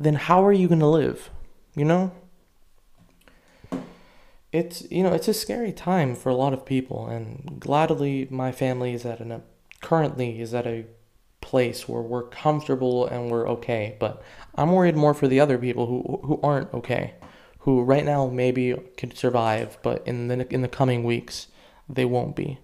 [0.00, 1.30] then how are you gonna live?
[1.76, 2.12] You know.
[4.52, 8.52] It's you know it's a scary time for a lot of people, and gladly my
[8.52, 9.42] family is at an
[9.80, 10.86] currently is at a
[11.40, 13.96] place where we're comfortable and we're okay.
[13.98, 14.22] But
[14.54, 17.14] I'm worried more for the other people who who aren't okay,
[17.60, 21.48] who right now maybe could survive, but in the in the coming weeks
[21.88, 22.58] they won't be.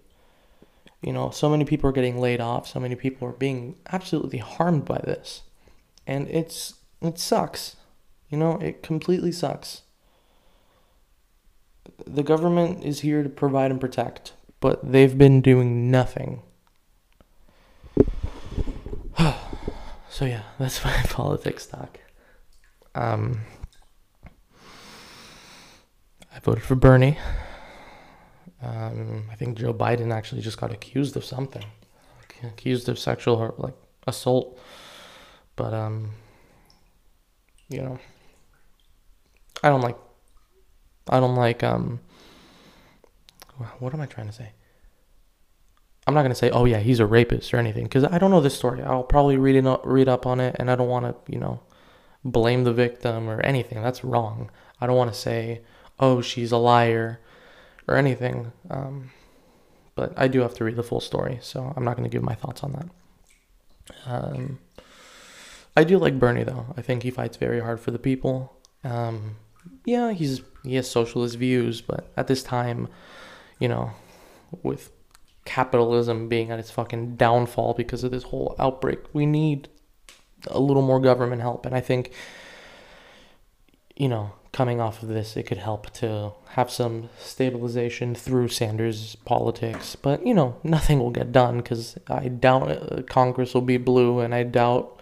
[1.02, 4.38] You know, so many people are getting laid off, so many people are being absolutely
[4.38, 5.42] harmed by this.
[6.06, 7.76] And it's it sucks.
[8.28, 9.82] You know, it completely sucks.
[12.06, 16.42] The government is here to provide and protect, but they've been doing nothing
[20.08, 21.98] so yeah, that's my politics talk.
[22.94, 23.40] Um,
[26.34, 27.18] I voted for Bernie.
[28.62, 31.64] Um, I think Joe Biden actually just got accused of something,
[32.42, 33.74] accused of sexual like
[34.06, 34.58] assault.
[35.54, 36.10] But um,
[37.68, 37.98] you know,
[39.62, 39.96] I don't like.
[41.08, 42.00] I don't like um.
[43.80, 44.52] What am I trying to say?
[46.06, 48.40] I'm not gonna say, oh yeah, he's a rapist or anything, because I don't know
[48.40, 48.82] this story.
[48.82, 51.38] I'll probably read it up, read up on it, and I don't want to, you
[51.38, 51.60] know,
[52.24, 53.82] blame the victim or anything.
[53.82, 54.50] That's wrong.
[54.80, 55.60] I don't want to say,
[56.00, 57.20] oh, she's a liar
[57.86, 58.52] or anything.
[58.70, 59.10] Um,
[59.96, 62.34] but I do have to read the full story, so I'm not gonna give my
[62.34, 62.88] thoughts on that.
[64.06, 64.60] Um,
[65.76, 66.72] I do like Bernie though.
[66.76, 68.56] I think he fights very hard for the people.
[68.82, 69.36] Um,
[69.84, 72.88] yeah, he's he has socialist views, but at this time,
[73.58, 73.92] you know,
[74.62, 74.90] with
[75.48, 78.98] capitalism being at its fucking downfall because of this whole outbreak.
[79.14, 79.68] We need
[80.46, 81.64] a little more government help.
[81.64, 82.12] And I think,
[83.96, 89.16] you know, coming off of this, it could help to have some stabilization through Sanders'
[89.24, 89.96] politics.
[89.96, 94.20] But, you know, nothing will get done because I doubt uh, Congress will be blue
[94.20, 95.00] and I doubt,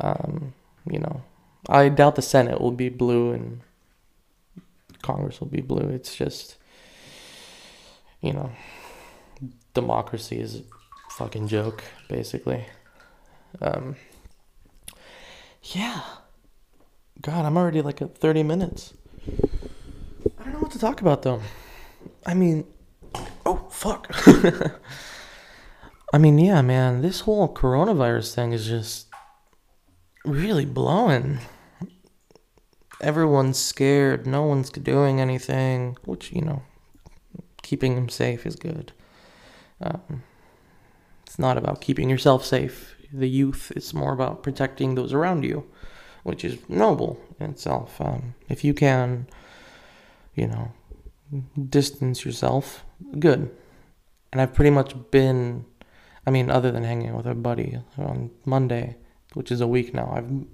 [0.00, 0.52] um,
[0.90, 1.22] you know,
[1.68, 3.60] I doubt the Senate will be blue and
[5.02, 5.88] Congress will be blue.
[5.88, 6.56] It's just,
[8.20, 8.50] you know
[9.76, 10.62] democracy is a
[11.10, 12.64] fucking joke, basically.
[13.60, 13.96] Um,
[15.62, 16.00] yeah.
[17.20, 18.94] God, I'm already like at 30 minutes.
[20.38, 21.42] I don't know what to talk about though.
[22.24, 22.64] I mean,
[23.44, 24.10] oh, fuck.
[26.12, 29.08] I mean, yeah, man, this whole coronavirus thing is just
[30.24, 31.38] really blowing.
[33.00, 34.26] Everyone's scared.
[34.26, 36.62] No one's doing anything, which, you know,
[37.62, 38.92] keeping them safe is good.
[39.80, 40.22] Um,
[41.26, 42.96] it's not about keeping yourself safe.
[43.12, 45.66] The youth, it's more about protecting those around you,
[46.22, 48.00] which is noble in itself.
[48.00, 49.26] Um, if you can,
[50.34, 50.72] you know,
[51.68, 52.84] distance yourself,
[53.18, 53.50] good.
[54.32, 55.64] And I've pretty much been,
[56.26, 58.96] I mean, other than hanging with a buddy on Monday,
[59.34, 60.46] which is a week now, I've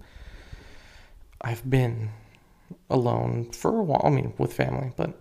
[1.40, 2.10] I've been
[2.90, 4.02] alone for a while.
[4.04, 5.18] I mean, with family, but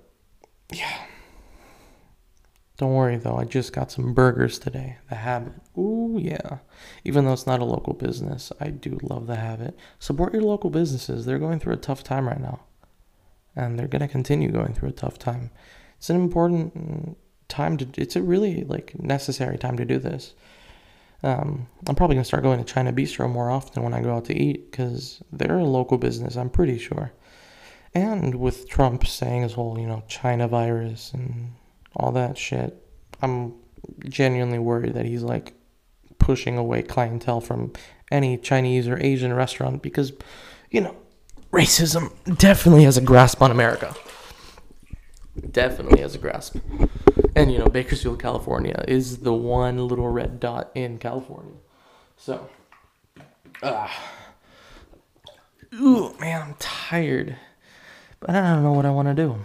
[0.71, 1.05] yeah,
[2.81, 4.97] don't worry though, I just got some burgers today.
[5.07, 5.53] The Habit.
[5.77, 6.57] Ooh, yeah.
[7.03, 9.77] Even though it's not a local business, I do love The Habit.
[9.99, 11.23] Support your local businesses.
[11.23, 12.61] They're going through a tough time right now.
[13.55, 15.51] And they're going to continue going through a tough time.
[15.99, 17.17] It's an important
[17.49, 20.33] time to, it's a really like necessary time to do this.
[21.21, 24.15] Um, I'm probably going to start going to China Bistro more often when I go
[24.15, 27.11] out to eat because they're a local business, I'm pretty sure.
[27.93, 31.53] And with Trump saying his whole, you know, China virus and
[31.95, 32.77] all that shit.
[33.21, 33.53] I'm
[34.07, 35.53] genuinely worried that he's like
[36.17, 37.73] pushing away clientele from
[38.11, 40.13] any Chinese or Asian restaurant because,
[40.69, 40.95] you know,
[41.51, 43.93] racism definitely has a grasp on America.
[45.51, 46.57] Definitely has a grasp.
[47.35, 51.53] And, you know, Bakersfield, California is the one little red dot in California.
[52.17, 52.49] So,
[53.63, 53.91] ah.
[55.73, 57.37] Ooh, man, I'm tired.
[58.21, 59.35] But I don't know what I want to do.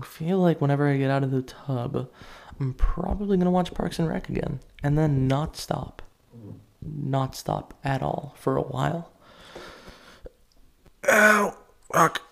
[0.00, 2.08] I feel like whenever I get out of the tub,
[2.60, 6.02] I'm probably gonna watch Parks and Rec again, and then not stop,
[6.80, 9.12] not stop at all for a while.
[11.10, 11.56] Ow,
[11.92, 12.22] fuck.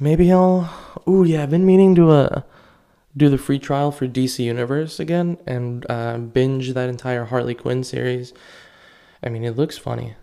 [0.00, 0.70] Maybe I'll.
[1.06, 2.40] Ooh, yeah, I've been meaning to uh
[3.16, 7.82] do the free trial for DC Universe again and uh, binge that entire Harley Quinn
[7.82, 8.34] series.
[9.22, 10.16] I mean, it looks funny.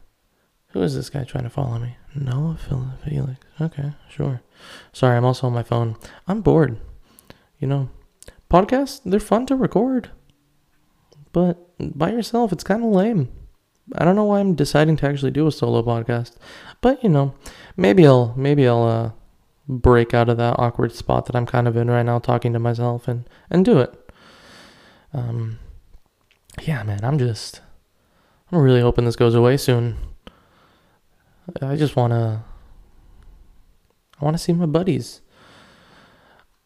[0.74, 1.98] Who is this guy trying to follow me?
[2.16, 3.40] Noah Felix.
[3.62, 4.42] Okay, sure.
[4.92, 5.96] Sorry, I'm also on my phone.
[6.28, 6.80] I'm bored.
[7.60, 7.90] You know,
[8.50, 10.10] podcasts, they're fun to record.
[11.32, 13.32] But by yourself, it's kind of lame.
[13.96, 16.38] I don't know why I'm deciding to actually do a solo podcast.
[16.82, 17.36] But, you know,
[17.78, 19.12] maybe I'll maybe I'll uh
[19.68, 22.60] break out of that awkward spot that I'm kind of in right now talking to
[22.60, 24.12] myself and and do it.
[25.14, 25.60] Um
[26.64, 27.62] yeah, man, I'm just
[28.52, 29.98] I'm really hoping this goes away soon.
[31.62, 32.44] I just want to
[34.20, 35.22] I want to see my buddies.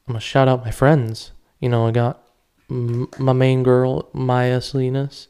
[0.08, 1.32] I'm to shout out my friends.
[1.60, 2.22] You know, I got
[2.70, 5.28] m- my main girl, Maya Salinas,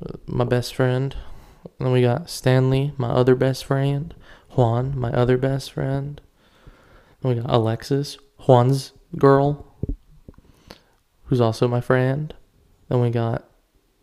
[0.00, 1.16] uh, my best friend.
[1.78, 4.14] And then we got Stanley, my other best friend.
[4.50, 6.20] Juan, my other best friend.
[7.22, 9.74] Then we got Alexis, Juan's girl,
[11.24, 12.34] who's also my friend.
[12.88, 13.48] Then we got,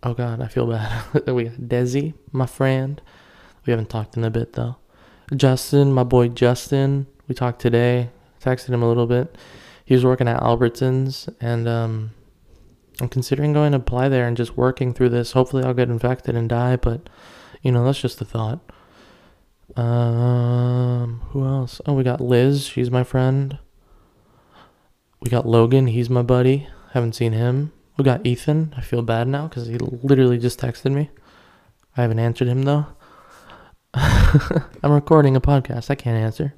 [0.04, 1.04] oh God, I feel bad.
[1.28, 3.02] we got Desi, my friend.
[3.68, 4.78] We haven't talked in a bit though.
[5.36, 8.10] Justin, my boy Justin, we talked today.
[8.42, 9.36] Texted him a little bit.
[9.84, 12.12] He was working at Albertsons, and um,
[13.02, 15.34] I'm considering going to apply there and just working through this.
[15.34, 17.10] Hopefully, I'll get infected and die, but
[17.62, 18.60] you know, that's just a thought.
[19.76, 21.82] Um, who else?
[21.86, 22.66] Oh, we got Liz.
[22.66, 23.60] She's my friend.
[25.20, 25.88] We got Logan.
[25.88, 26.68] He's my buddy.
[26.94, 27.74] Haven't seen him.
[27.98, 28.74] We got Ethan.
[28.78, 31.10] I feel bad now because he literally just texted me.
[31.98, 32.86] I haven't answered him though.
[33.94, 35.90] I'm recording a podcast.
[35.90, 36.54] I can't answer.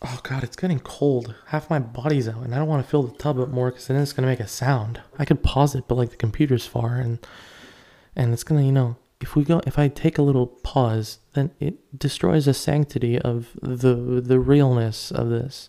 [0.00, 1.34] Oh god, it's getting cold.
[1.46, 3.86] Half my body's out, and I don't want to fill the tub up more because
[3.86, 5.00] then it's gonna make a sound.
[5.18, 7.18] I could pause it, but like the computer's far, and
[8.16, 11.50] and it's gonna, you know, if we go, if I take a little pause, then
[11.60, 15.68] it destroys the sanctity of the the realness of this,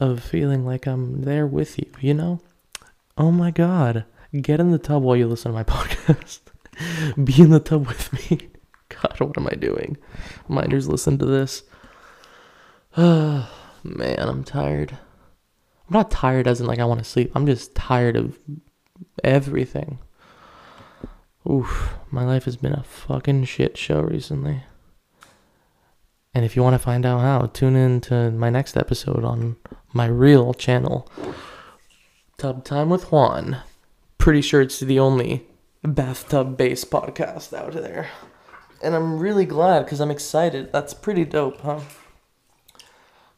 [0.00, 1.90] of feeling like I'm there with you.
[2.00, 2.40] You know?
[3.18, 4.04] Oh my god,
[4.40, 6.40] get in the tub while you listen to my podcast.
[7.22, 8.51] Be in the tub with me.
[9.18, 9.96] God, what am I doing?
[10.48, 11.62] Miners, listen to this.
[12.96, 13.48] Man,
[14.18, 14.92] I'm tired.
[14.92, 17.32] I'm not tired as in like I want to sleep.
[17.34, 18.38] I'm just tired of
[19.24, 19.98] everything.
[21.48, 24.62] Oof, my life has been a fucking shit show recently.
[26.34, 29.56] And if you want to find out how, tune in to my next episode on
[29.92, 31.10] my real channel,
[32.38, 33.58] Tub Time with Juan.
[34.18, 35.46] Pretty sure it's the only
[35.82, 38.08] bathtub based podcast out there.
[38.82, 40.72] And I'm really glad because I'm excited.
[40.72, 41.80] That's pretty dope, huh?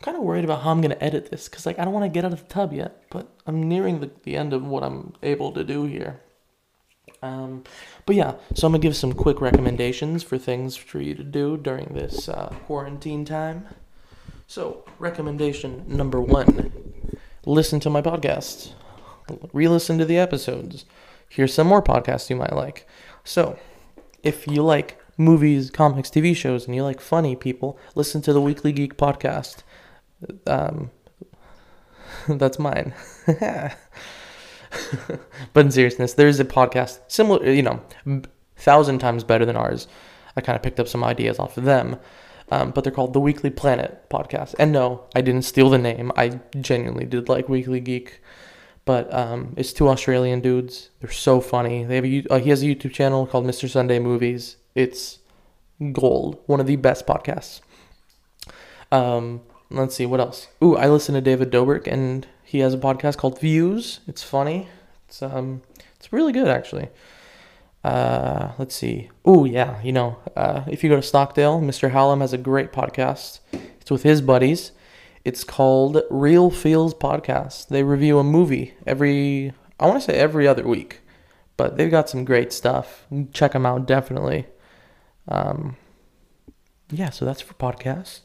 [0.04, 2.10] kind of worried about how I'm gonna edit this because like I don't want to
[2.10, 5.14] get out of the tub yet, but I'm nearing the, the end of what I'm
[5.22, 6.20] able to do here.
[7.22, 7.64] Um,
[8.04, 11.56] but yeah, so I'm gonna give some quick recommendations for things for you to do
[11.56, 13.66] during this uh, quarantine time.
[14.46, 16.70] So recommendation number one:
[17.46, 18.72] listen to my podcast,
[19.54, 20.84] re-listen to the episodes.
[21.30, 22.86] Here's some more podcasts you might like.
[23.24, 23.58] So,
[24.22, 28.40] if you like movies, comics, TV shows, and you like funny people, listen to the
[28.40, 29.62] Weekly Geek podcast.
[30.46, 30.90] Um,
[32.28, 32.94] that's mine.
[33.26, 33.76] but
[35.56, 37.82] in seriousness, there's a podcast similar, you know,
[38.56, 39.86] thousand times better than ours.
[40.36, 41.98] I kind of picked up some ideas off of them.
[42.50, 44.54] Um, but they're called the Weekly Planet podcast.
[44.58, 46.12] And no, I didn't steal the name.
[46.16, 48.20] I genuinely did like Weekly Geek.
[48.84, 50.90] But um, it's two Australian dudes.
[51.00, 51.84] They're so funny.
[51.84, 53.68] They have a, uh, he has a YouTube channel called Mr.
[53.68, 54.56] Sunday Movies.
[54.74, 55.18] It's
[55.92, 56.42] gold.
[56.46, 57.60] One of the best podcasts.
[58.90, 60.48] Um, let's see what else.
[60.62, 64.00] Ooh, I listen to David Dobrik, and he has a podcast called Views.
[64.06, 64.68] It's funny.
[65.08, 65.62] It's um,
[65.96, 66.88] it's really good actually.
[67.82, 69.10] Uh, let's see.
[69.28, 71.90] Ooh, yeah, you know, uh, if you go to Stockdale, Mr.
[71.90, 73.40] Hallam has a great podcast.
[73.80, 74.72] It's with his buddies.
[75.22, 77.68] It's called Real Feels Podcast.
[77.68, 81.00] They review a movie every, I want to say every other week,
[81.58, 83.06] but they've got some great stuff.
[83.34, 84.46] Check them out definitely.
[85.28, 85.76] Um,
[86.90, 88.20] yeah, so that's for podcasts.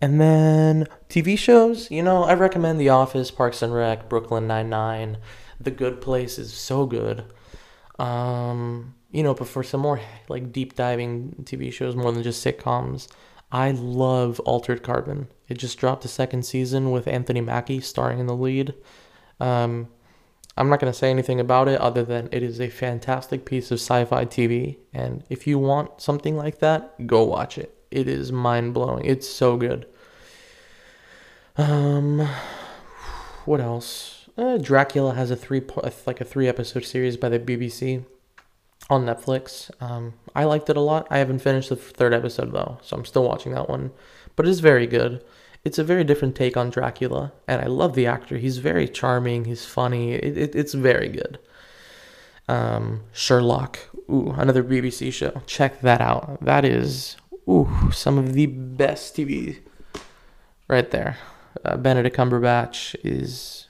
[0.00, 4.70] And then TV shows, you know, I recommend The Office, Parks and Rec, Brooklyn Nine
[4.70, 5.18] Nine.
[5.60, 7.24] The Good Place is so good.
[7.98, 12.44] Um, you know, but for some more like deep diving TV shows, more than just
[12.44, 13.08] sitcoms,
[13.50, 15.28] I love Altered Carbon.
[15.48, 18.74] It just dropped a second season with Anthony Mackie starring in the lead.
[19.40, 19.88] Um,
[20.58, 23.70] I'm not going to say anything about it other than it is a fantastic piece
[23.70, 24.76] of sci fi TV.
[24.92, 29.04] And if you want something like that, go watch it it is mind blowing.
[29.04, 29.86] It's so good.
[31.56, 32.28] Um,
[33.44, 34.28] what else?
[34.36, 35.62] Uh, Dracula has a three
[36.06, 38.04] like a three episode series by the BBC
[38.88, 39.70] on Netflix.
[39.82, 41.06] Um, I liked it a lot.
[41.10, 43.90] I haven't finished the third episode though, so I'm still watching that one.
[44.36, 45.24] But it is very good.
[45.64, 48.38] It's a very different take on Dracula, and I love the actor.
[48.38, 49.44] He's very charming.
[49.44, 50.12] He's funny.
[50.12, 51.38] It, it, it's very good.
[52.48, 53.78] Um, Sherlock,
[54.10, 55.42] ooh, another BBC show.
[55.46, 56.42] Check that out.
[56.42, 57.16] That is
[57.48, 59.58] ooh some of the best TV
[60.68, 61.18] right there.
[61.64, 63.66] Uh, Benedict Cumberbatch is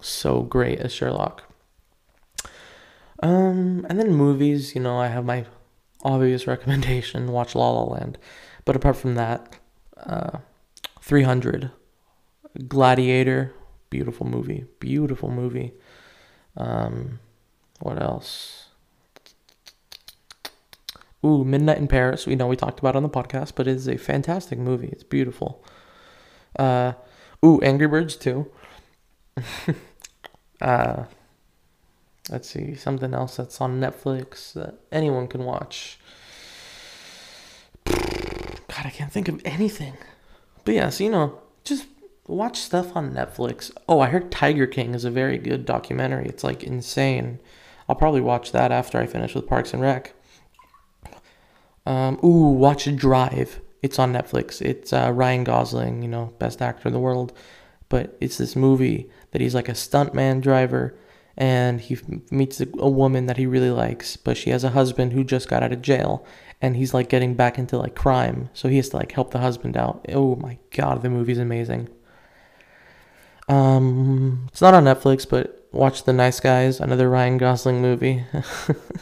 [0.00, 1.44] so great as Sherlock.
[3.22, 5.46] Um, and then movies, you know, I have my
[6.02, 8.18] obvious recommendation: watch La La Land.
[8.64, 9.56] But apart from that,
[9.96, 10.38] uh,
[11.10, 11.72] 300,
[12.68, 13.52] Gladiator,
[13.90, 15.72] beautiful movie, beautiful movie.
[16.56, 17.18] Um,
[17.80, 18.68] what else?
[21.26, 22.28] Ooh, Midnight in Paris.
[22.28, 24.86] We know we talked about on the podcast, but it is a fantastic movie.
[24.86, 25.64] It's beautiful.
[26.56, 26.92] Uh,
[27.44, 28.48] ooh, Angry Birds too.
[30.62, 31.06] uh,
[32.30, 35.98] let's see something else that's on Netflix that anyone can watch.
[37.84, 39.94] God, I can't think of anything.
[40.64, 41.86] But yeah, so you know, just
[42.26, 43.70] watch stuff on Netflix.
[43.88, 46.26] Oh, I heard Tiger King is a very good documentary.
[46.26, 47.40] It's like insane.
[47.88, 50.14] I'll probably watch that after I finish with Parks and Rec.
[51.86, 53.60] Um, ooh, watch Drive.
[53.82, 54.60] It's on Netflix.
[54.62, 57.32] It's uh, Ryan Gosling, you know, best actor in the world.
[57.88, 60.94] But it's this movie that he's like a stuntman driver
[61.40, 61.98] and he
[62.30, 65.62] meets a, woman that he really likes, but she has a husband who just got
[65.62, 66.24] out of jail
[66.60, 68.50] and he's like getting back into like crime.
[68.52, 70.04] So he has to like help the husband out.
[70.10, 71.88] Oh my god, the movie's amazing.
[73.48, 78.22] Um, it's not on Netflix, but watch The Nice Guys, another Ryan Gosling movie.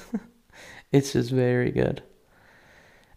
[0.93, 2.05] it's just very good.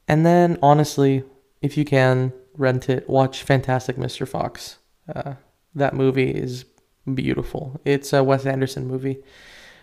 [0.08, 1.24] And then, honestly,
[1.62, 4.28] if you can rent it, watch Fantastic Mr.
[4.28, 4.80] Fox.
[5.08, 5.36] Uh,
[5.76, 6.66] that movie is
[7.12, 7.80] beautiful.
[7.86, 9.24] It's a Wes Anderson movie,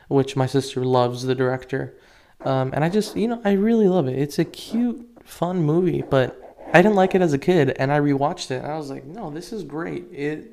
[0.09, 1.97] which my sister loves the director.
[2.45, 4.19] Um, and I just, you know, I really love it.
[4.19, 7.99] It's a cute, fun movie, but I didn't like it as a kid, and I
[7.99, 10.07] rewatched it, and I was like, no, this is great.
[10.13, 10.51] It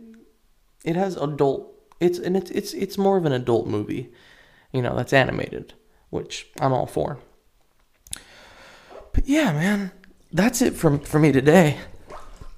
[0.83, 1.73] it has adult.
[1.99, 4.11] It's and it's it's it's more of an adult movie,
[4.71, 5.73] you know, that's animated,
[6.09, 7.19] which I'm all for.
[9.11, 9.91] But yeah, man,
[10.31, 11.79] that's it from for me today.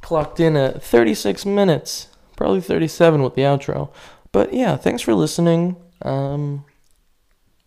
[0.02, 3.92] Clocked in at 36 minutes, probably 37 with the outro.
[4.32, 5.76] But yeah, thanks for listening.
[6.02, 6.64] Um,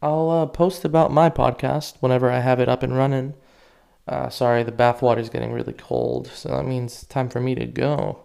[0.00, 3.34] I'll uh, post about my podcast whenever I have it up and running.
[4.08, 7.66] Uh, sorry, the bathwater is getting really cold, so that means time for me to
[7.66, 8.24] go.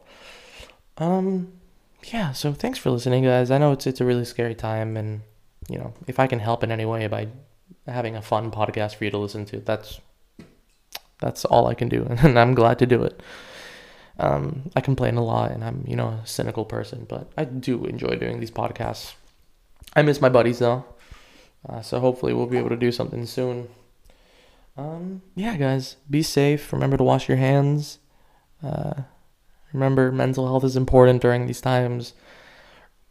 [0.98, 1.54] Um,
[2.06, 2.32] yeah.
[2.32, 3.52] So thanks for listening, guys.
[3.52, 5.22] I know it's it's a really scary time, and
[5.68, 7.28] you know if I can help in any way by
[7.88, 10.00] having a fun podcast for you to listen to, that's
[11.20, 13.22] that's all I can do, and I'm glad to do it.
[14.18, 17.86] Um, I complain a lot, and I'm you know a cynical person, but I do
[17.86, 19.14] enjoy doing these podcasts.
[19.96, 20.86] I miss my buddies though,
[21.68, 23.68] uh, so hopefully we'll be able to do something soon.
[24.78, 26.72] Um, yeah, guys, be safe.
[26.74, 28.00] Remember to wash your hands.
[28.64, 29.04] Uh,
[29.74, 32.14] remember, mental health is important during these times.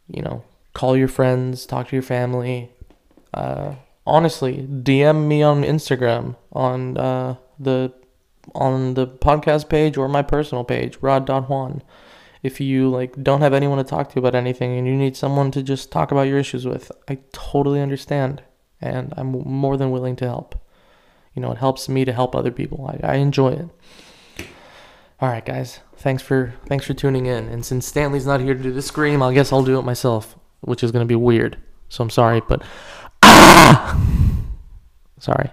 [0.07, 0.43] You know,
[0.73, 2.71] call your friends, talk to your family.
[3.33, 3.75] Uh,
[4.05, 7.91] honestly, DM me on Instagram on uh, the
[8.53, 11.81] on the podcast page or my personal page, rod.juan.
[12.43, 15.49] If you like don't have anyone to talk to about anything and you need someone
[15.51, 18.43] to just talk about your issues with, I totally understand
[18.81, 20.55] and I'm more than willing to help.
[21.33, 22.87] You know, it helps me to help other people.
[22.87, 23.69] I, I enjoy it.
[25.19, 25.79] All right, guys.
[25.97, 27.47] Thanks for thanks for tuning in.
[27.47, 30.35] And since Stanley's not here to do the scream, I guess I'll do it myself,
[30.61, 31.57] which is gonna be weird.
[31.89, 32.61] So I'm sorry, but
[33.23, 33.99] ah!
[35.19, 35.51] sorry.